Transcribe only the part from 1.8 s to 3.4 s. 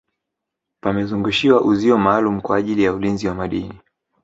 maalumu kwa ajili ya ulinzi wa